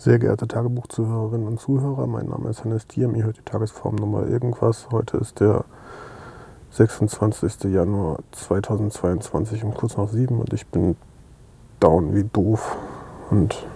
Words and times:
Sehr 0.00 0.18
geehrte 0.18 0.48
Tagebuchzuhörerinnen 0.48 1.46
und 1.46 1.60
Zuhörer, 1.60 2.06
mein 2.06 2.24
Name 2.24 2.48
ist 2.48 2.64
Hannes 2.64 2.86
Diem, 2.86 3.14
ihr 3.16 3.24
hört 3.24 3.36
die 3.36 3.42
Tagesform 3.42 3.96
Nummer 3.96 4.26
irgendwas. 4.26 4.88
Heute 4.90 5.18
ist 5.18 5.40
der 5.40 5.66
26. 6.70 7.64
Januar 7.64 8.20
2022 8.32 9.62
um 9.62 9.74
kurz 9.74 9.98
nach 9.98 10.08
sieben 10.08 10.40
und 10.40 10.54
ich 10.54 10.66
bin 10.68 10.96
down 11.80 12.14
wie 12.14 12.24
doof 12.24 12.78
und 13.28 13.66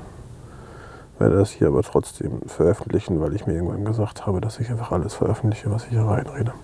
werde 1.18 1.36
das 1.36 1.50
hier 1.50 1.68
aber 1.68 1.82
trotzdem 1.82 2.40
veröffentlichen, 2.46 3.20
weil 3.20 3.34
ich 3.34 3.46
mir 3.46 3.52
irgendwann 3.52 3.84
gesagt 3.84 4.26
habe, 4.26 4.40
dass 4.40 4.58
ich 4.60 4.70
einfach 4.70 4.92
alles 4.92 5.12
veröffentliche, 5.12 5.70
was 5.70 5.84
ich 5.84 5.90
hier 5.90 6.04
reinrede. 6.04 6.54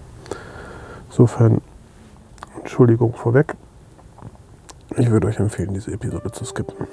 Insofern, 1.10 1.60
Entschuldigung 2.56 3.12
vorweg. 3.12 3.56
Ich 4.96 5.10
würde 5.10 5.26
euch 5.26 5.38
empfehlen, 5.38 5.74
diese 5.74 5.92
Episode 5.92 6.32
zu 6.32 6.46
skippen. 6.46 6.86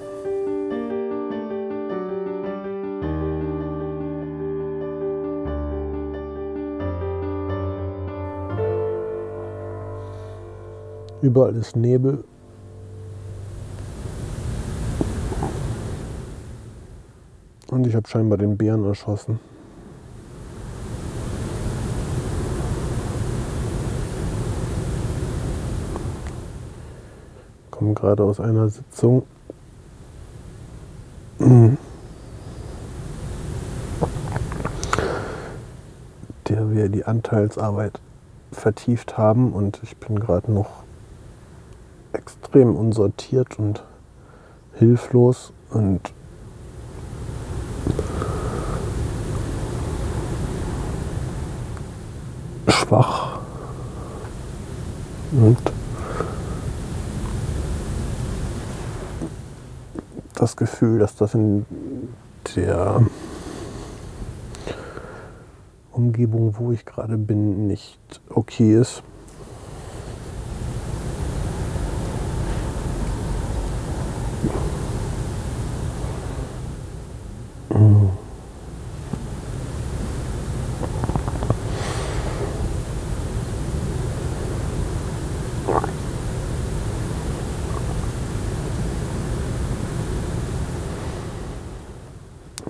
Überall 11.21 11.55
ist 11.55 11.75
Nebel. 11.75 12.23
Und 17.69 17.85
ich 17.85 17.95
habe 17.95 18.07
scheinbar 18.07 18.37
den 18.37 18.57
Bären 18.57 18.85
erschossen. 18.85 19.39
komme 27.77 27.93
gerade 27.93 28.23
aus 28.23 28.39
einer 28.39 28.69
Sitzung. 28.69 29.23
der 36.47 36.71
wir 36.71 36.89
die 36.89 37.05
Anteilsarbeit 37.05 37.99
vertieft 38.51 39.17
haben 39.17 39.53
und 39.53 39.81
ich 39.83 39.97
bin 39.97 40.19
gerade 40.19 40.51
noch 40.51 40.86
extrem 42.13 42.75
unsortiert 42.75 43.59
und 43.59 43.83
hilflos 44.73 45.53
und 45.69 46.01
schwach 52.67 53.39
und 55.31 55.57
das 60.35 60.55
Gefühl, 60.55 60.99
dass 60.99 61.15
das 61.15 61.33
in 61.33 61.65
der 62.55 63.01
Umgebung, 65.91 66.55
wo 66.57 66.71
ich 66.71 66.85
gerade 66.85 67.17
bin, 67.17 67.67
nicht 67.67 68.21
okay 68.29 68.79
ist. 68.79 69.03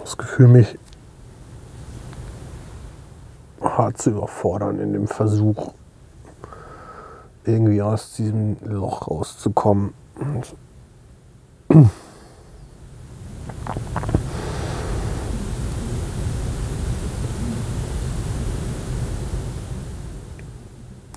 Das 0.07 0.17
Gefühl, 0.17 0.47
mich 0.47 0.79
hart 3.61 3.97
zu 3.97 4.11
überfordern 4.11 4.79
in 4.79 4.93
dem 4.93 5.05
Versuch, 5.05 5.73
irgendwie 7.43 7.81
aus 7.81 8.13
diesem 8.13 8.55
Loch 8.63 9.09
rauszukommen. 9.09 9.93
Und 10.15 10.55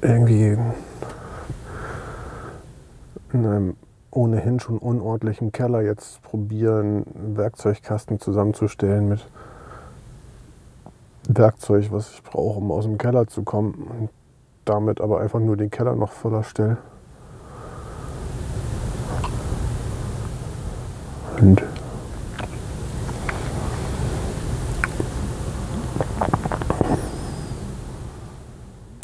irgendwie 0.03 0.59
in 3.33 3.47
einem 3.47 3.77
ohnehin 4.11 4.61
schon 4.61 4.79
unordentlichen 4.79 5.53
Keller 5.53 5.83
jetzt 5.83 6.23
probieren, 6.23 7.05
einen 7.15 7.37
Werkzeugkasten 7.37 8.21
zusammenzustellen 8.21 9.09
mit 9.09 9.27
Werkzeug, 11.29 11.93
was 11.93 12.13
ich 12.15 12.23
brauche, 12.23 12.59
um 12.59 12.73
aus 12.73 12.85
dem 12.85 12.99
Keller 12.99 13.27
zu 13.27 13.43
kommen. 13.43 13.75
Und 13.75 14.11
damit 14.65 15.01
aber 15.01 15.21
einfach 15.21 15.41
nur 15.41 15.57
den 15.57 15.71
Keller 15.71 15.95
noch 15.95 16.13
voller 16.13 16.43
stelle. 16.43 16.79
Und 21.41 21.63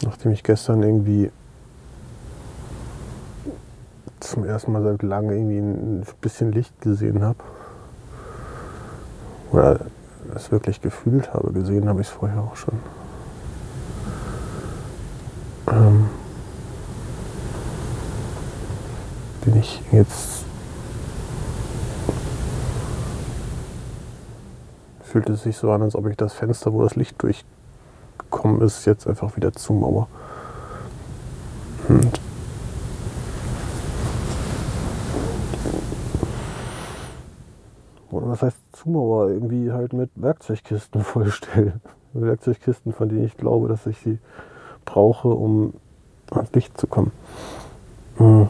nachdem 0.03 0.33
ich 0.33 0.43
gestern 0.43 0.83
irgendwie 0.83 1.31
zum 4.31 4.45
ersten 4.45 4.73
Mal 4.73 4.83
seit 4.83 5.03
langem 5.03 5.31
irgendwie 5.31 5.59
ein 5.59 6.07
bisschen 6.21 6.53
Licht 6.53 6.81
gesehen 6.81 7.23
habe. 7.23 7.39
Oder 9.53 9.81
es 10.35 10.51
wirklich 10.51 10.81
gefühlt 10.81 11.33
habe. 11.33 11.53
Gesehen 11.53 11.89
habe 11.89 12.01
ich 12.01 12.09
es 12.09 12.13
vorher 12.13 12.41
auch 12.41 12.57
schon. 12.57 12.75
Ähm, 15.71 16.07
bin 19.45 19.57
ich 19.57 19.81
jetzt. 19.93 20.45
Fühlt 25.05 25.29
es 25.31 25.45
sich 25.45 25.57
so 25.57 25.71
an, 25.71 25.83
als 25.83 25.95
ob 25.95 26.07
ich 26.09 26.17
das 26.17 26.35
Fenster, 26.35 26.73
wo 26.73 26.83
das 26.83 26.97
Licht 26.97 27.23
durchgekommen 27.23 28.61
ist, 28.61 28.85
jetzt 28.85 29.07
einfach 29.07 29.37
wieder 29.37 29.53
zumauer. 29.53 30.09
Und 31.89 32.16
was 38.23 38.43
heißt 38.43 38.59
Zumauer, 38.73 39.31
irgendwie 39.31 39.73
halt 39.73 39.93
mit 39.93 40.11
Werkzeugkisten 40.17 41.01
vollstellen. 41.05 41.81
Werkzeugkisten, 42.13 42.93
von 42.93 43.09
denen 43.09 43.25
ich 43.25 43.37
glaube, 43.37 43.69
dass 43.69 43.87
ich 43.87 43.99
sie 43.99 44.19
brauche, 44.85 45.29
um 45.29 45.75
ans 46.31 46.53
Licht 46.53 46.79
zu 46.79 46.87
kommen. 46.87 47.13
Hm. 48.17 48.49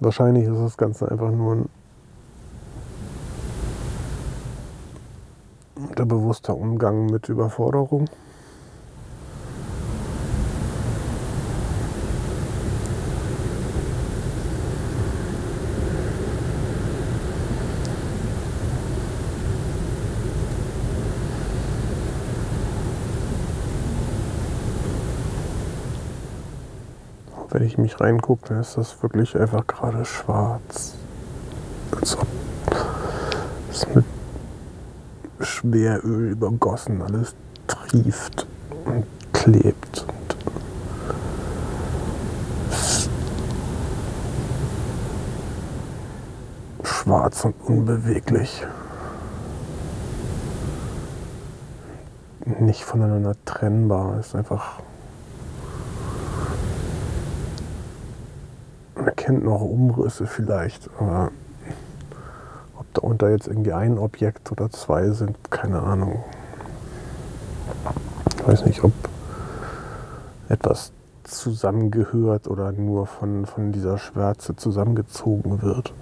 Wahrscheinlich 0.00 0.44
ist 0.44 0.60
das 0.60 0.76
Ganze 0.76 1.10
einfach 1.10 1.30
nur 1.30 1.56
ein 1.56 1.68
unterbewusster 5.76 6.56
Umgang 6.56 7.06
mit 7.06 7.28
Überforderung. 7.28 8.08
Wenn 27.58 27.66
ich 27.66 27.76
mich 27.76 28.00
reingucke, 28.00 28.50
dann 28.50 28.60
ist 28.60 28.76
das 28.76 29.02
wirklich 29.02 29.36
einfach 29.36 29.66
gerade 29.66 30.04
schwarz. 30.04 30.94
Als 31.90 32.16
ob 32.16 32.28
es 33.72 33.84
mit 33.94 34.04
Schweröl 35.40 36.30
übergossen 36.30 37.02
alles 37.02 37.34
trieft 37.66 38.46
und 38.84 39.06
klebt. 39.32 40.06
Und 40.06 40.36
schwarz 46.86 47.44
und 47.44 47.56
unbeweglich. 47.64 48.64
Nicht 52.60 52.84
voneinander 52.84 53.34
trennbar, 53.44 54.20
ist 54.20 54.36
einfach 54.36 54.78
erkennt 59.28 59.44
noch 59.44 59.60
Umrisse 59.60 60.26
vielleicht, 60.26 60.88
aber 60.98 61.30
ob 62.78 62.94
darunter 62.94 63.28
jetzt 63.28 63.46
irgendwie 63.46 63.74
ein 63.74 63.98
Objekt 63.98 64.50
oder 64.50 64.70
zwei 64.70 65.10
sind, 65.10 65.36
keine 65.50 65.80
Ahnung. 65.80 66.24
Ich 68.38 68.48
weiß 68.48 68.64
nicht, 68.64 68.82
ob 68.84 68.92
etwas 70.48 70.92
zusammengehört 71.24 72.48
oder 72.48 72.72
nur 72.72 73.06
von, 73.06 73.44
von 73.44 73.70
dieser 73.70 73.98
Schwärze 73.98 74.56
zusammengezogen 74.56 75.60
wird. 75.60 75.92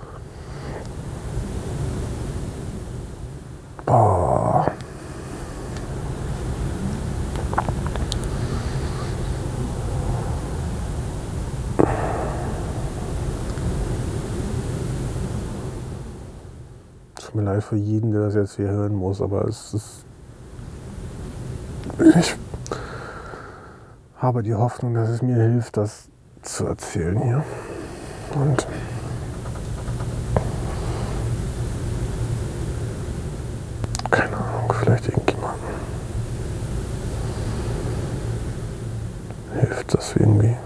Mir 17.37 17.43
leid 17.43 17.63
für 17.63 17.77
jeden, 17.77 18.11
der 18.13 18.23
das 18.23 18.35
jetzt 18.35 18.57
hier 18.57 18.69
hören 18.69 18.95
muss, 18.95 19.21
aber 19.21 19.45
es 19.47 19.75
ist. 19.75 20.05
Ich 22.19 22.35
habe 24.17 24.43
die 24.43 24.55
Hoffnung, 24.55 24.95
dass 24.95 25.09
es 25.09 25.23
mir 25.23 25.37
hilft, 25.37 25.77
das 25.77 26.09
zu 26.43 26.67
erzählen 26.67 27.19
hier. 27.23 27.45
Und 28.35 28.67
keine 34.11 34.37
Ahnung, 34.37 34.73
vielleicht 34.81 35.09
irgendjemandem 35.09 35.61
hilft 39.61 39.95
das 39.95 40.17
irgendwie. 40.17 40.57